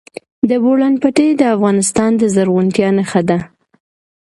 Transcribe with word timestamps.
د 0.49 0.51
بولان 0.63 0.93
پټي 1.01 1.27
د 1.37 1.41
افغانستان 1.55 2.11
د 2.17 2.23
زرغونتیا 2.35 2.89
نښه 2.97 3.21
ده. 3.29 3.37